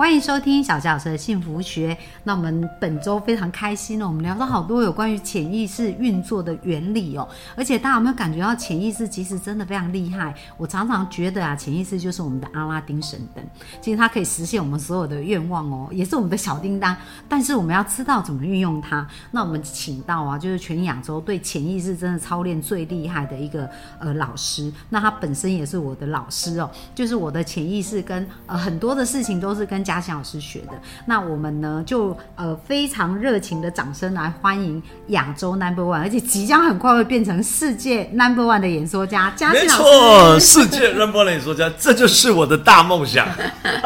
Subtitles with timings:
[0.00, 1.94] 欢迎收听小佳老师的幸福学。
[2.24, 7.28] 那我们本周非常开心哦，我们聊到好多有关于潜意识运作的原理哦。
[7.54, 10.34] 而且大家有没有感觉到潜意识其实真的非常厉害？
[10.56, 13.44] 我常常觉得啊，潜意识就是我们的阿拉丁神灯，
[13.82, 16.96] 其实它可以实现我们所有的愿望哦，也是我们的小叮当。
[17.28, 19.06] 但是我们要知道怎么运用它。
[19.30, 24.72] 那我们请到啊，就是全亚洲对潜意识真的操练最厉害的一个呃老师。
[24.88, 29.84] 那他本身也是我的老师哦，就是我的潜意识跟呃很多的事情都是跟。
[29.90, 39.34] 嘉欣老师学的，那我们呢就呃非常热情的掌声来欢迎亚洲 Number One，而且即将很快会变成世界 Number One 的演说家。
[39.52, 43.26] 没错，世界 Number One 的演说家，这就是我的大梦想。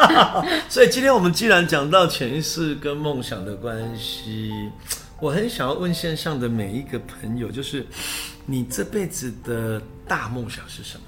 [0.68, 4.52] 所以今天我们既然讲到潜意识跟梦想的关系，
[5.20, 7.86] 我很想要问线上的每一个朋友，就是
[8.44, 11.04] 你这辈子的大梦想是什么？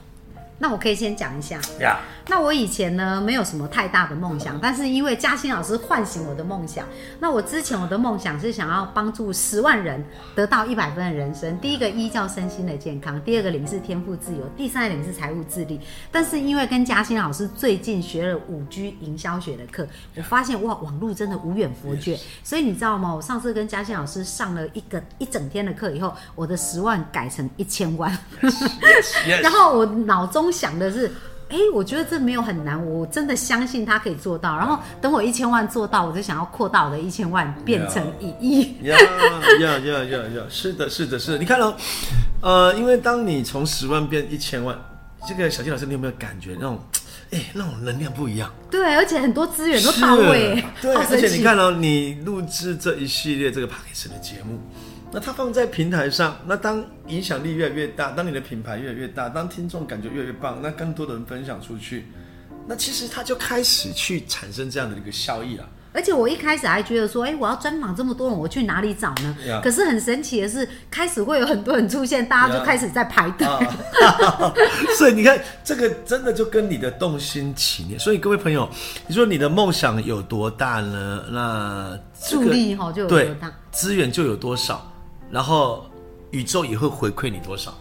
[0.59, 1.61] 那我可以先讲一下。
[1.81, 2.01] 呀。
[2.29, 6.85] 那我以前呢，没有什么太大的梦想，但是因为嘉欣老师唤醒我的梦想。
[7.21, 11.57] 那我之前我的梦想是想要帮助十万人得到一百分的人生。
[11.61, 15.81] 第一个一叫身心的健康，第二个零是天赋自由，第三个零是财务自立。
[16.11, 22.19] 但是因为跟嘉欣老师最近学了五 G 营销学的课，我发现哇，网络真的无远佛界。
[22.43, 23.15] 所以你知道吗？
[23.15, 28.11] 我上次跟嘉欣老师上了一个一整天的课以后，我的十万改成一千万。
[29.43, 31.13] 然后我脑中想的是。
[31.49, 34.57] 哎，我觉得这没有很难，我真的相信他可以做到。
[34.57, 38.75] 然后等我一千万做到，我就想要扩大我的一千万变成一亿。
[38.83, 38.99] 呀
[39.61, 40.43] 呀呀呀呀！
[40.51, 41.39] 是的，是的，是的。
[41.39, 41.73] 你看哦，
[42.43, 44.77] 呃，因为当你从十万变一千万，
[45.29, 46.81] 这个小金老师，你有没有感觉那种，
[47.31, 48.53] 哎，那种能量不一样？
[48.69, 50.65] 对，而且很多资源都到位。
[50.83, 54.59] 对，而且你看哦，你录制这一系列这个 p a c k a g e 的节目。
[55.17, 62.05] 那它放在平台上，那当影响力越来越大，当你的品牌越来越大，当听众感觉越来越棒，那更多的人分享出去，
[62.67, 65.67] 那其实它就开始去产生这样的一个效益了。
[65.95, 69.35] 而且我一开始还觉得说，哎，我要专访这么多人，我去哪里找呢？
[69.63, 73.49] 可是很神奇的是，开始会有很多人出现，大家就开始在排队。
[74.99, 77.99] 所以你看，这个真的就跟你的动心起念。
[77.99, 78.69] 所以各位朋友，
[79.07, 81.25] 你说你的梦想有多大呢？
[81.31, 84.93] 那助力哈就有多大，资源就有多少。
[85.31, 85.87] 然后
[86.31, 87.75] 宇宙也会回馈你多少，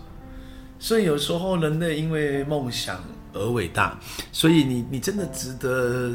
[0.80, 4.00] 所以有时候人类因为梦想而伟大，
[4.32, 6.14] 所以你你真的值得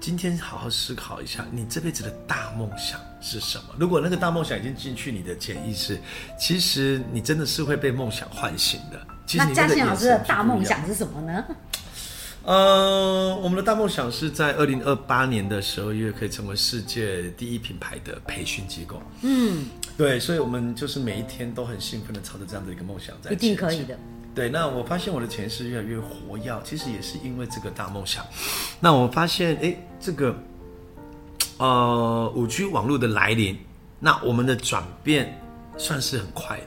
[0.00, 3.64] 今天好好思考一下，你这辈子的大梦想是什么？
[3.78, 5.98] 如果那个大梦想已经进去你的潜意识，
[6.38, 9.00] 其实你真的是会被梦想唤醒的。
[9.34, 11.44] 那嘉欣老师的大梦想是什么呢？
[12.48, 19.02] 呃，我们的大梦想是在二零二八年的十二月可以成为世界第一品牌的培训机构。
[19.20, 19.66] 嗯，
[19.98, 23.30] 对，所以我们就是每一天都很兴奋的朝着这样的一个梦想在。
[23.32, 23.98] 一定可以的。
[24.34, 28.24] 对，那我发现我的潜意识越来越活跃，其实也是因为这个大梦想。
[28.80, 30.34] 那我发现，哎，这个
[31.58, 33.58] 呃五 G 网络的来临，
[34.00, 35.38] 那我们的转变
[35.76, 36.64] 算是很快的。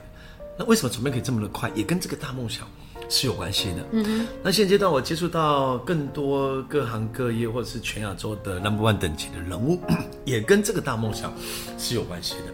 [0.60, 1.68] 那为什么转变可以这么的快？
[1.74, 2.68] 也跟这个大梦想。
[3.12, 3.86] 是有关系的。
[3.92, 9.78] 嗯哼，那现阶段我接触到更多各行各业或者是全亚洲的 number one 等级的人物，
[10.24, 11.30] 也跟这个大梦想
[11.76, 12.44] 是有关系的。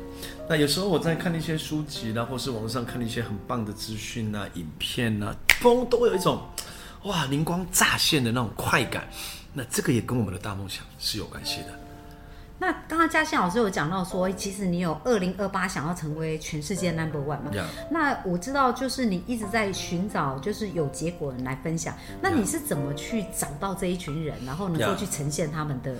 [0.48, 6.42] 那有时候我在看一些书籍啦，或是网上看一些很棒的资讯啊、影片啊，风都会有一种
[7.04, 9.08] 哇灵光乍现的那种快感。
[9.54, 11.88] 那这个也跟我们的大梦想是有关系的。
[12.60, 17.52] 那刚刚嘉欣老师有讲到说，其实你有二零二八想要成为全世界 number one 嘛？
[17.88, 21.94] 那我知道，就是你一直在寻找，就是有结果人来分享。
[22.20, 25.94] 那你是怎么去找到这一群人，然后能够去呈现他们的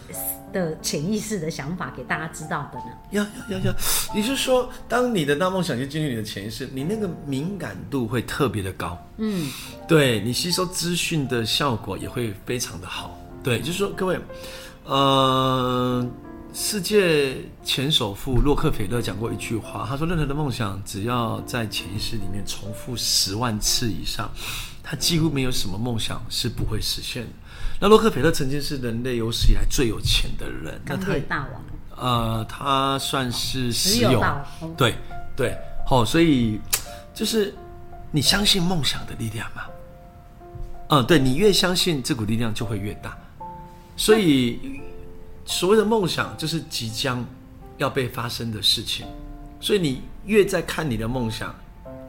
[0.52, 2.86] 的潜意识的想法给大家知道的呢？
[3.10, 3.75] 要要要要，
[4.12, 8.98] 你是说，当你的大梦想就进入你的潜意识，你那个敏感度会特别的高？
[9.19, 9.48] 嗯，
[9.86, 13.16] 对你吸收资讯的效果也会非常的好。
[13.44, 14.19] 对，就是说，各位，
[14.87, 16.11] 嗯。
[16.60, 24.28] 世界前首富洛克菲勒讲过一句话，他说：“任何的梦想，只要在潜意识里面重复十万次以上，
[24.82, 27.28] 他几乎没有什么梦想是不会实现的。”
[27.81, 31.64] 那洛克菲勒曾经是人类有史以来最有钱的人，那他大王。
[31.96, 34.20] 呃，他算是石油，
[34.76, 34.96] 对
[35.37, 35.56] 对，
[35.87, 36.61] 好，所以
[37.14, 37.54] 就是
[38.11, 39.62] 你相信梦想的力量嘛？
[40.88, 43.16] 嗯，对你越相信这股力量就会越大，
[43.96, 44.81] 所以。
[45.49, 47.25] 所谓的梦想就是即将
[47.79, 49.06] 要被发生的事情，
[49.59, 51.55] 所以你越在看你的梦想，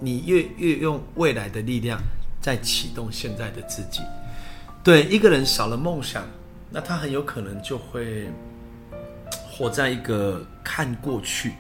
[0.02, 1.98] 你越越用未来的力量
[2.42, 4.02] 在启动现在的自己。
[4.84, 6.28] 对，一个人少了梦想，
[6.70, 8.30] 那他很有可能就会
[9.50, 11.54] 活在一个看过去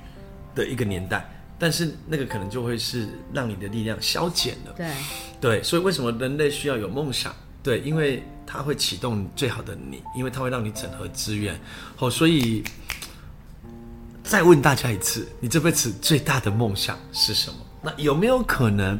[0.53, 4.73] 的一个年代，但是那个可能就会是让你的力量消减了。
[4.75, 4.91] 对，
[5.39, 7.33] 对，所以为什么人类需要有梦想？
[7.63, 11.59] 对，因为它会启动最好的你，因为它会让你整合资源。
[11.99, 12.63] 哦，所以
[14.23, 17.57] 再问大家一次，你这辈子最大的梦想是什么？
[17.83, 18.99] 那有没有可能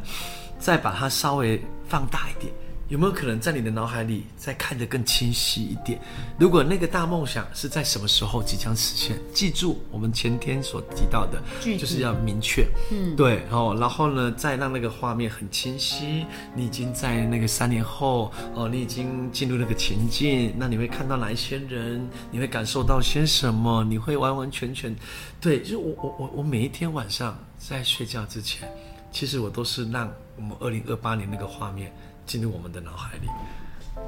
[0.60, 2.54] 再把它稍微放大一点？
[2.90, 6.00] 有没有可能在你的脑海里再看得更清晰一点？
[6.40, 9.16] 如果那个大梦想是在什么时候即将实现？
[9.32, 11.40] 记住我们前天所提到的，
[11.78, 12.68] 就是要明确。
[12.92, 16.26] 嗯，对哦，然后呢，再让那个画面很清晰。
[16.56, 22.10] 你已经在那个三年后哦，你已经进入那个情境，那你会看到哪一些人？
[22.32, 23.84] 你会感受到些什么？
[23.84, 24.96] 你会完完全全，
[25.40, 28.68] 对，就是我我我我每一天晚上在睡觉之前，
[29.12, 31.94] 其实我都是让我们二零二八年那个画面
[32.30, 33.28] 进入我们的脑海里。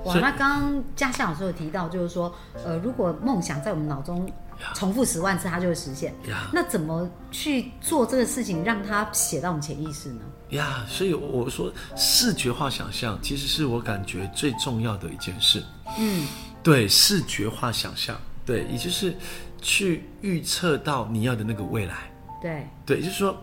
[0.06, 2.32] 哇，那刚刚嘉夏老师有提到，就是说，
[2.64, 4.32] 呃，如果梦想在我们脑中
[4.76, 6.14] 重复十万次，它就会实现。
[6.30, 10.22] 呀那怎么去做这个事情，让它写到我们潜意识呢？
[10.52, 15.64] 呀，所以我说视觉化想象其实是我感觉最重要的一件事。
[15.98, 16.28] 嗯，
[16.62, 18.16] 对，视觉化想象，
[18.46, 19.16] 对，也就是
[19.62, 22.12] 去预测到你要的那个未来。
[22.42, 23.36] 对，对，就是说，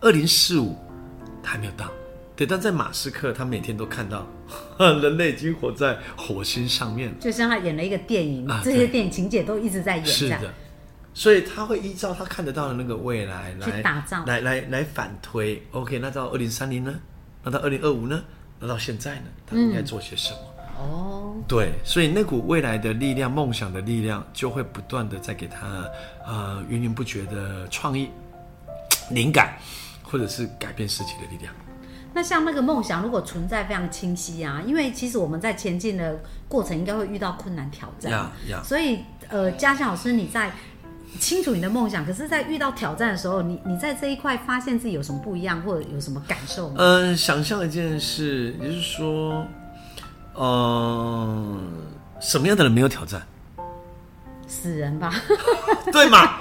[0.00, 0.76] 二零四五
[1.42, 1.86] 还没有到，
[2.34, 4.26] 对，但在马斯克他每天都看到，
[4.78, 7.14] 人类已经活在火星上面了。
[7.20, 10.52] 就像他演了一个电影，啊这些电影情节都一直在演，是的，
[11.12, 15.62] 所以他会依照他看得到的那个未来来打造来来来反推。
[15.72, 16.94] OK，那到二零三零呢？
[17.44, 18.22] 那到二零二五呢？
[18.58, 19.26] 那到现在呢？
[19.46, 20.38] 他应该做些什么？
[20.78, 25.84] 哦，对，所以那股未来的力量、梦想的力量，就会不断的在给他
[26.26, 28.08] 呃源源不绝的创意、
[29.10, 29.58] 灵感，
[30.02, 31.54] 或者是改变世界的力量。
[32.14, 38.30] 那像那个梦想，如果存在非常清晰啊，因为其实我们在前进的过程应该会遇到困难挑战，
[38.62, 40.52] 所以呃，嘉祥老师你在
[41.18, 46.76] 清楚你的梦想，可是，在遇到挑战的时候，你你在这一块发现自己有什么不一样，或者有什么感受吗？
[46.78, 49.46] 嗯，想象一件事，也就是说，
[50.38, 51.60] 嗯、
[52.20, 53.22] 什么样的人没有挑战？
[54.46, 55.14] 死人吧，
[55.92, 56.38] 对嘛？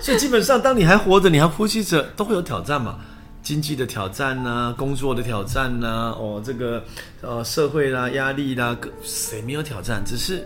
[0.00, 2.98] 所以基本上，当你还活着，你还呼吸着，都会有挑战嘛。
[3.46, 6.82] 经济的挑战呐、工作的挑战呐、哦，这个
[7.20, 10.02] 呃社会啦、压力啦，各谁没有挑战？
[10.04, 10.44] 只是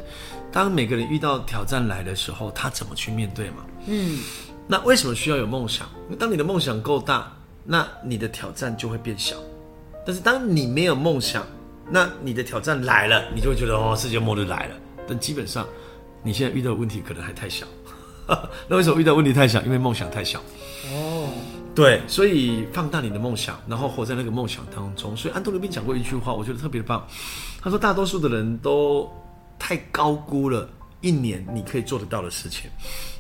[0.52, 3.64] 当每个人遇到挑战来的时候，他怎么去面对嘛？
[3.86, 4.18] 嗯，
[4.66, 5.88] 那为什么需要有梦想？
[6.18, 9.34] 当你的梦想够大，那你的挑战就会变小。
[10.04, 11.46] 但是当你没有梦想，
[11.88, 14.74] 那你的挑战来了，你就会觉得哦，世界末日来了。
[15.08, 15.66] 但基本上，
[16.22, 17.64] 你现在遇到的问题可能还太小。
[18.68, 19.62] 那为什么遇到问题太小？
[19.62, 20.38] 因为梦想太小。
[20.92, 21.30] 哦，
[21.80, 25.16] 对，所以放大你的梦想，然后活在那个梦想当中。
[25.16, 27.06] 所以安东尼宾讲过一句话，我觉得特别棒。
[27.62, 29.10] 他说，大多数的人都
[29.58, 30.68] 太高估了
[31.00, 32.70] 一年你可以做得到的事情，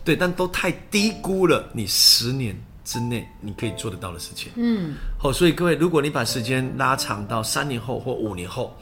[0.04, 2.54] 对，但都太低估了你十年
[2.84, 4.52] 之内你可以做得到的事情。
[4.56, 8.76] 嗯，好，所以各位，如果你把时间拉长到三年后或五年后，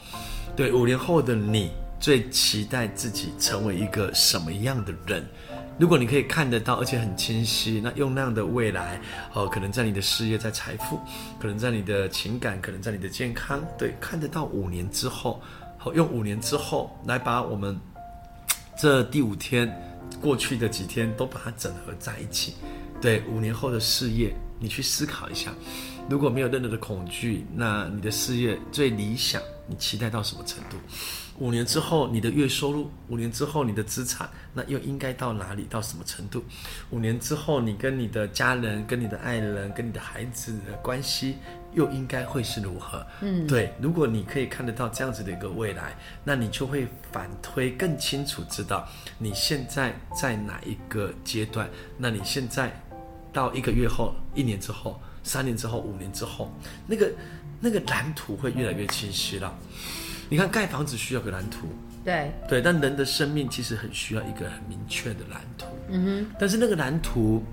[0.57, 1.71] 对，五年后的你
[2.01, 5.25] 最期待自己成为一个什么样的人？
[5.79, 8.99] 如果你可以看得到，而且很清晰，那用那样的未来，
[9.33, 10.99] 哦，可能在你的事业、在财富，
[11.39, 15.41] 可能在你的情感，可能在你的健康，对，看得到五年之后，
[15.77, 17.79] 好，用五年之后来把我们
[18.77, 19.73] 这第五天
[20.19, 22.55] 过去的几天都把它整合在一起。
[22.99, 25.49] 对，五年后的事业，你去思考一下，
[26.09, 30.75] 如果没有任何的恐惧，那你的事业最理想，你期待到什么程度？
[31.39, 36.43] 五年之后你的月收入，五年之后你的资产，那又应该到哪里，到什么程度？
[36.89, 41.37] 五年之后你跟你的家人、跟你的爱人、跟你的孩子的关系，
[41.73, 43.05] 又应该会是如何？
[43.21, 48.85] 嗯，对，如果你可以看得到这样子的一个未来，那你就会反推更清楚，知道
[49.17, 52.69] 你现在在哪一个阶段，那你现在
[53.31, 56.53] 到一个月后、一年之后、三年之后、五年之后，
[56.85, 57.09] 那个
[57.61, 59.57] 那个蓝图会越来越清晰了。
[60.29, 61.67] 你看盖房子需要个蓝图，
[62.05, 65.65] 对，对，但人的生命其实很需要一个很明确的蓝图。
[65.89, 67.43] 嗯哼，但是那个蓝图，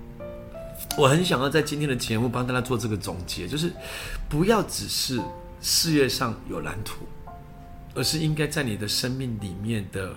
[0.95, 3.71] 我很想要在今天的节目帮大家做这个总结，就是
[4.29, 5.19] 不要只是
[5.59, 6.99] 事业上有蓝图，
[7.95, 10.15] 而是应该在你的生命里面的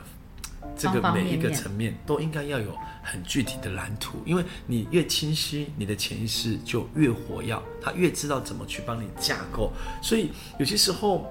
[0.77, 9.73] 这个每一个层面都应该要有很具体的蓝图，因为你越清晰，你的潜意识就越活跃，他越知道怎么去帮你架构。
[10.03, 11.27] 所以有些时候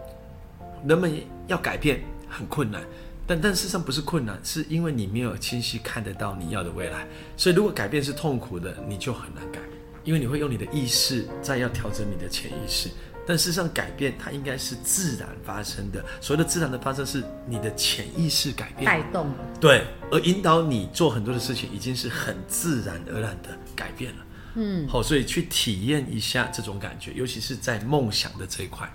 [0.88, 1.12] 人们
[1.48, 2.82] 要改变很困难，
[3.28, 7.08] 但但事实上不是困难，是因为你没有清晰看得到你要的未来。
[7.38, 9.60] 所以如果改变是痛苦的，你就很难改，
[10.04, 12.90] 因为你会用你的意识在要调整你的潜意识，
[13.28, 16.04] 但事实上改变它应该是自然发生的。
[16.22, 19.30] 所谓的自然的发生，是你的潜意识改变，带动。
[19.60, 24.26] 对，而引导你做很多的事情，已经是很自然而然的改变了。
[24.56, 28.92] 嗯，好，所以去体验一下这种感觉，尤其是在梦想的这一块。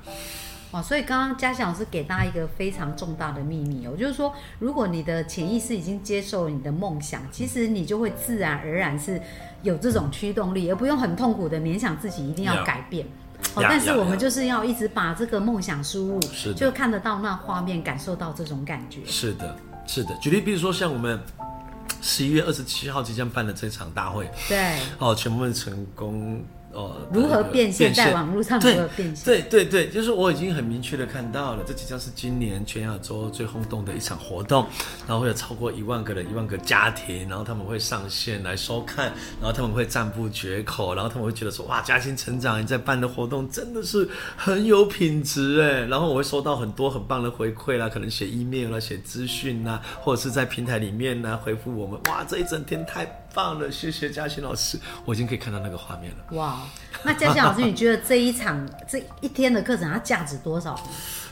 [0.75, 9.23] 哇，所以刚刚嘉祥老师给大家一个非常重大的秘密哦，就是说，如果你的潜意识已经接受你的梦想，其实你就会自然而然是
[9.63, 13.07] 有这种驱动力，而不用很痛苦的勉强自己一定要改变。
[13.55, 18.99] 哦，但是我们就是要一直把这个梦想输入，是就看得到那画面，感受到这种感觉。
[19.07, 20.13] 是的，是的。
[20.17, 21.21] 举例，比如说像我们
[22.03, 26.45] 十一月二十七号即将办的这场大会，对，哦，全部成功。
[26.75, 29.25] 哦，如何变现在网络上如何变现？
[29.25, 34.67] 对对对，就是我已经很明确的看到了，这即将是今年全亚洲最轰动的一场活动，
[35.07, 39.07] 然后会有超过一万个人、一万个家庭，然后他们会上线来收看，
[39.41, 53.07] 然后他们会赞不绝口，然后他们会觉得说哇，嘉兴成长你在办的活动真的是很有品质哎，然后我会收到很多很棒的回馈啦，可能写 email 啦、写资讯呐，或者是在平台里面呢回复我们，哇，这一整天太。
[53.35, 56.37] 棒了，谢谢嘉欣老师，我已经可以看到那个画面了。
[56.37, 56.61] 哇，
[57.03, 60.81] 那嘉欣老师，你觉得这一场这一天的课程它价值多少？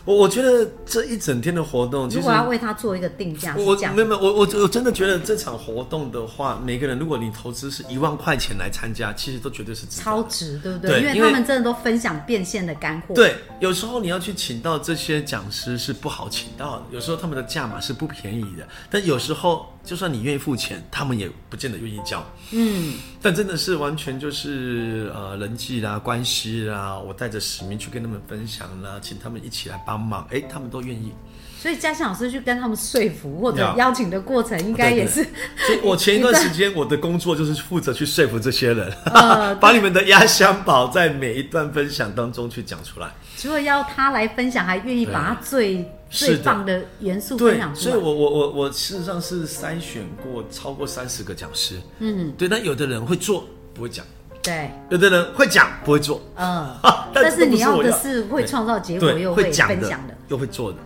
[0.04, 11.00] 我我觉得这一整天的活动，如果要为他做一个定价，我没有没有，我我我真的觉得这场活动的话，每个人如果你投资是一万块钱来参加，其实都绝对是超值，对不对？
[11.14, 13.14] 因为他们真的都分享变现的干货。
[13.14, 22.25] 对，有时候你要去请到这些讲师是不好请到的，有时候他们的价码是不便宜的，但有时候就算你愿意付钱，他们也不见得愿意交。
[22.50, 29.92] 嗯，但真的是完全就是呃人际啦、关系啦，我带着使命去跟他们分享啦，请他们一起来帮。
[29.93, 31.13] 帮忙，哎，他们都愿意。
[31.59, 35.23] 所以嘉欣老师去跟他们说服或者邀请的过程，应该也是。
[35.23, 38.93] 所以 我前一段时间我的工作就是负责去说服这些人，
[39.61, 43.13] 把你们的压箱宝在每一段分享当中去讲出来。
[43.37, 47.93] 除了要他来分享，还愿意把他最最棒的元素分享出来。
[47.93, 51.81] 所以我我我我事实上是筛选过超过三十个讲师。
[52.01, 52.49] 嗯，对。
[52.49, 54.05] 但有的人会做，不会讲。
[54.43, 56.75] 对，有的人会讲不会做，嗯，
[57.15, 60.79] 但是你要的是会创造结果又会分享的，又会做的，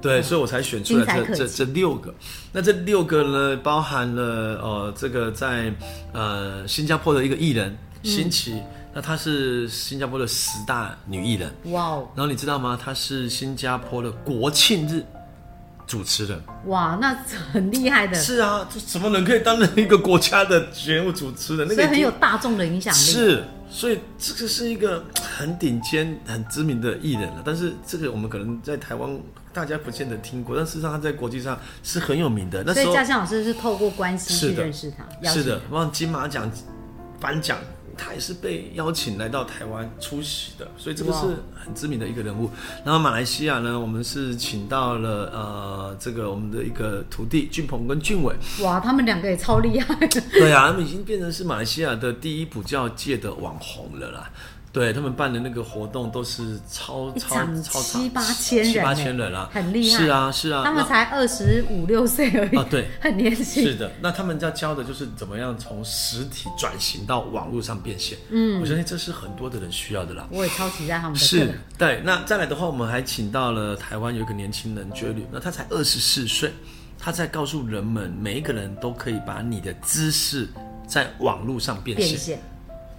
[0.00, 2.14] 对，所以我才选出来这这这六个。
[2.52, 4.22] 那这六个呢，包含了
[4.62, 5.72] 呃，这个在
[6.12, 12.78] 呃新加坡的一个艺人新奇，那她是新加坡的十大女艺人，哇哦，然后你知道吗？
[12.80, 15.04] 她是新加坡的国庆日。
[15.86, 17.14] 主持人哇，那
[17.52, 18.14] 很厉害的。
[18.14, 21.68] 是啊，这什么人可以担任一个国家的节目主持人？
[21.68, 22.98] 那个很有大众的影响力。
[22.98, 27.42] 是，所以这个是一个很顶尖、很知名的艺人了。
[27.44, 29.20] 但是这个我们可能在台湾
[29.52, 32.62] 大家不见得听过，但事实上他在国际上是很有名的。
[32.64, 35.28] 那所以嘉欣老师是透过关系去认识他。
[35.28, 36.50] 是的，往金马奖
[37.20, 37.58] 颁奖。
[37.96, 42.50] 他也是被邀请来到台湾出席的，所以这个是很知名的一个人物。
[42.84, 48.34] 然后马来西亚呢，我们是请到了呃，这个我们的一个徒弟俊鹏跟俊伟。
[48.62, 49.94] 哇，他们两个也超厉害。
[50.32, 54.30] 对啊，他们已经变成是马来西亚的第一补教界的网红了啦。
[54.74, 59.98] 对他们办的那个活动都是超超超七八千人，七八千人啊，很厉害。
[59.98, 63.62] 是啊是啊，他们才二十五六岁而已啊，对， 很年轻。
[63.62, 68.18] 是的，那他们要教的就是怎么样从实体转型到网络上变现。
[68.30, 70.26] 嗯，我相信这是很多的人需要的啦。
[70.32, 71.24] 我也超期待他们的。
[71.24, 72.02] 是，对。
[72.04, 76.52] 那再来的话，我们还请到了台湾有一个年轻人 j 律，那他才二十四岁，
[76.98, 80.48] 他在告诉人们，每一个人都可以把你的知识
[80.84, 82.40] 在网络上变现。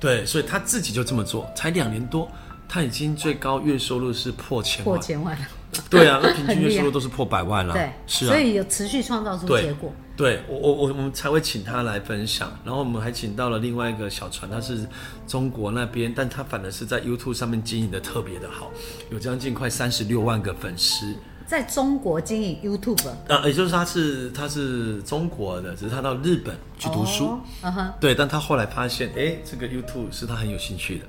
[0.05, 2.29] 对，所以他自己就这么做，才两年多，
[2.69, 5.47] 他已经最高月收入是破千万，破千万了
[5.89, 7.74] 对啊，那 平均月收入都是破百万了。
[7.74, 9.91] 对，是啊，所以有持续创造出结果。
[10.15, 14.88] 对我，我我我们才会请他来分享，然后我们还请到了另外一个小船，他是
[15.27, 18.69] 中国那边，但他反而是在 YouTube 上面经营的特别的好，
[19.09, 21.15] 有将近快三十六万个粉丝。
[21.48, 31.06] 在中国经营 YouTube，呃，也就是他是他是中国的，只是他到日本去读书，嗯哼，对，但他后来发现，哎，这个 YouTube 是他很有兴趣的，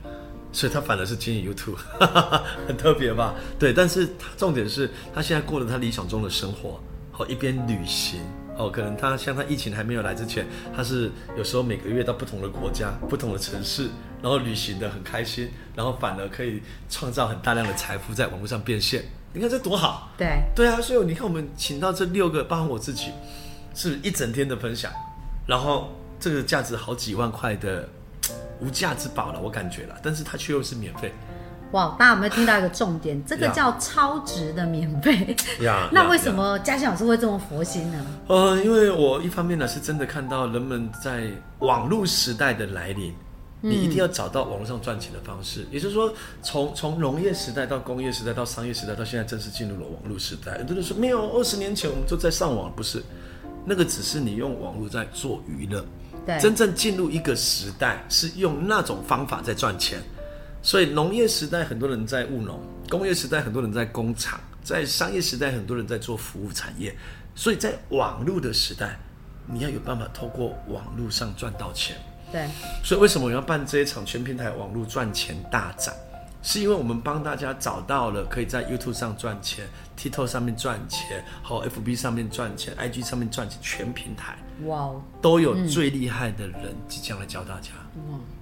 [0.53, 1.77] 所以他反而是经营 YouTube，
[2.69, 3.35] 很特别吧？
[3.59, 6.81] 对，但是重点是他现在过了他理想中的生活，
[7.17, 8.21] 哦，一边旅行，
[8.59, 13.89] 哦，可能他像他疫情还没有来之前，他是有时候每个月到不同的国家、不同的城市，
[14.21, 19.03] 然后旅行的很开心，然后反而可以创造很大量的财富在网络上变现。
[19.37, 23.13] 你看这多好，对对啊，所以你看我们请到这六个，包括我自己，
[23.75, 24.91] 是一整天的分享，
[25.47, 27.87] 然后这个价值好几万块的
[28.63, 31.13] 无价之宝了，我感觉了，但是它却又是免费。
[31.73, 33.23] 哇，大家有没有听到一个重点？
[33.27, 35.37] 这个叫超值的免费。
[35.61, 38.07] 呀， 那为什么嘉欣老师会这么佛心呢？
[38.29, 41.29] 呃，因为我一方面呢是真的看到人们在
[41.59, 43.15] 网络时代的来临。
[43.69, 45.67] 你一定要找到网络上赚钱的方式。
[45.71, 50.59] 也就是说，从从农业时代到工业时代到商业时代到现在正式进入了网络时代。
[50.59, 53.03] 很多人说没有，二十年前我们就在上网，不是？
[53.65, 55.85] 那个只是你用网络在做娱乐。
[56.25, 60.01] 对，真正进入一个时代是用那种方法在赚钱。
[60.63, 66.97] 所以农业时代很多人在务农，工业时代很多人在工厂，在商业时代很多人在做服务产业。
[67.35, 68.99] 所以在网络的时代，
[69.47, 71.97] 你要有办法透过网络上赚到钱。
[72.37, 72.47] 对，
[72.85, 75.95] 所以为什么我要办这一场全平台网络赚钱大展？
[76.43, 79.67] 是因为我们帮大家找到了可以在 YouTube 上赚钱、
[79.99, 87.71] TikTok 上面赚钱、和 FB 上面赚钱、IG 上面赚钱，全平台哇哦，都有最厉害的人即将来教大家。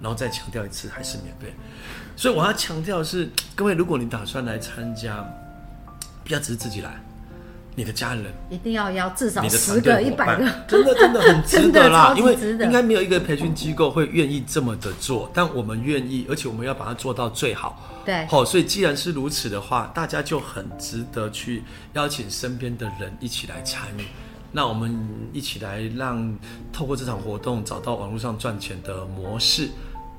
[0.03, 1.55] 然后再强调一次，还是免费。
[2.17, 5.25] 所以我要强调的是，各位，如果你打算来参加，
[6.25, 7.01] 不要只是自己来。
[7.76, 17.90] 你的家人一定要邀至少十个、一百个，真的真的很值得啦， 因为应该没有一个培训机构会愿意这么的做，但我们愿意，而且我们要把它做到最好。
[18.04, 21.62] 对好、所以既然是如此的话，大家就很值得去
[21.95, 24.04] 邀请身边的人一起来参与。
[24.52, 24.97] 那我们
[25.33, 26.33] 一起来让
[26.73, 29.69] 透过这场活动找到网络上赚钱的模式，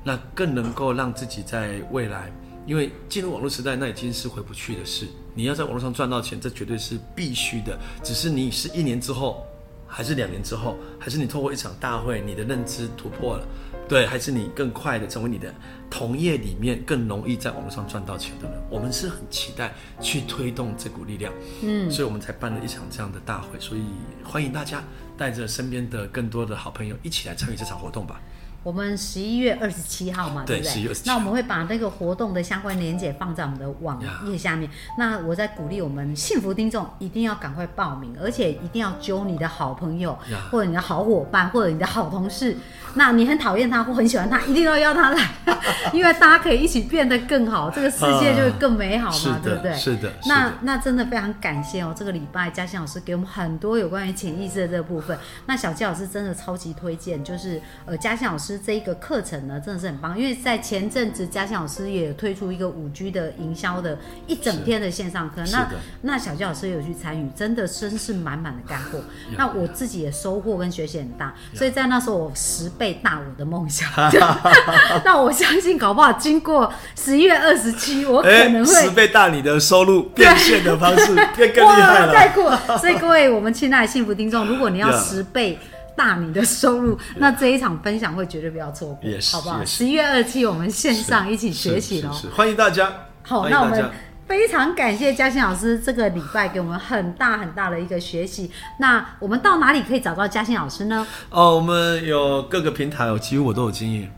[0.04, 2.30] 那更能够让自己在未来，
[2.66, 5.06] 因为进入网络时代，那已经是回不去的事。
[5.36, 7.78] 你要在网络上赚到钱，这绝对是必须的。
[8.02, 9.46] 只是你是一年之后，
[9.86, 13.46] 还是两年之后，还是你透过一场大会，你的认知突破了，
[13.86, 15.54] 对，还是你更快的成为你的
[15.90, 18.58] 同业里面更容易在网络上赚到钱的人。
[18.70, 21.30] 我们是很期待去推动这股力量，
[21.62, 23.60] 嗯，所以我们才办了一场这样的大会。
[23.60, 23.82] 所以
[24.24, 24.82] 欢迎大家
[25.18, 28.18] 带着身边的更多的好朋友一起来参与这场活动吧。
[28.66, 34.68] 我们十一月二十七号嘛，对不对？11月27那我们会把那个活动的相关链接放在我们的网页下面。
[34.98, 42.56] 那我在鼓励我们幸福听众一定要赶快报名，而且一定要揪你的好朋友呀或者你的好伙伴或者你的好同事。
[42.94, 45.30] 那你很讨厌他或很喜欢他，一定要邀他来，
[45.92, 49.72] 因为大家可以一起变得更好，这个世界就会更美好嘛，对不对？
[49.76, 55.16] 是的是那的那真的非常感谢哦，这个礼拜嘉欣老师给我们很多有关于潜意识的这个部分。
[55.46, 65.68] 那小纪老师真的超级推荐，就是呃嘉欣老师这一个课程呢，真的是很棒，因为在前阵子嘉欣老师也推出一个五 G 的营销的一整天的线上课，那
[66.02, 69.00] 那小教老师有去参与，真的真是满满的干货。
[69.36, 73.88] 那我自己也收获跟学习很大，所以在那时候我十倍大我的梦想。
[75.04, 82.32] 那我相信，搞不好经过十一月二十七，我可能会哎十倍大你的收入变现的方式 变更厉害哇，太了。
[82.34, 82.78] 酷了！
[82.78, 85.58] 所以各位，我们亲爱的幸福听众，如果你要十倍。
[85.96, 92.10] 大你的收入，那这一场分享会绝对不要错过 Yes，好不好十一月二七，我们线上一起学习喽。
[92.34, 92.92] 欢迎大家。
[93.22, 93.90] 好，那我们
[94.28, 98.50] 非常感谢嘉欣老师这个礼拜给我们很大很大的一个学习。
[98.78, 101.06] 那我们到哪里可以找到嘉欣老师呢？
[101.30, 104.10] 哦，我们有各个平台哦，几乎我都有经营。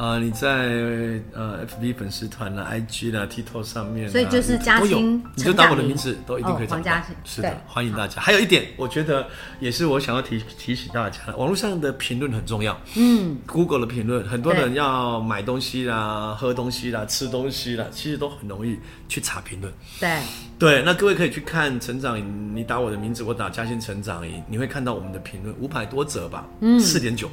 [0.00, 6.76] 啊、你在呃 FB 粉丝团啦、IG 啦、TikTok 上面啦，所以就是嘉欣你就打我的名字都一定可以找到。
[6.76, 8.18] 哦黄嘉欣是的对，欢迎大家。
[8.18, 9.26] 还有一点，我觉得
[9.58, 12.80] 也是我想要提提醒大家的，网络上的评论很重要。
[12.96, 19.70] 嗯，Google 的评论，很多人要买东西啦、喝东西啦、吃东西啦，其实都很容易去查评论。
[20.00, 20.18] 对，
[20.58, 27.30] 对，那各位可以去看成长营，你打我的名字，我打嘉兴成长营，你会看到我们的评论五百多则吧，嗯，四点九。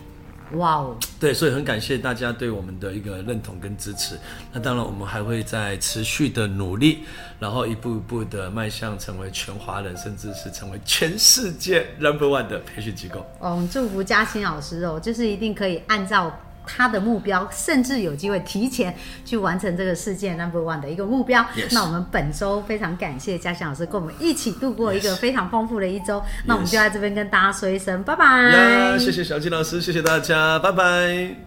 [0.54, 4.18] 哇哦，对，所以很感谢大家对我们的一个认同跟支持。
[4.54, 7.00] 那当然，我们还会在持续的努力，
[7.40, 13.20] 然后一步一步的迈向成为全华人，甚至是成为全世界 number one 的培训机构。
[13.40, 16.32] 哦，我们祝福嘉欣老师哦，就是一定可以按照
[16.68, 18.94] 他的目标，甚至有机会提前
[19.26, 21.42] 去完成这个世界 number one 的一个目标。
[21.56, 26.22] Yes 那我们本周非常感谢嘉祥老师跟我们一起度过一个非常丰富的一周。
[26.46, 28.26] 那我们就在这边跟大家说一声拜拜。
[28.50, 31.47] 呀，谢谢小金老师，谢谢大家，拜拜。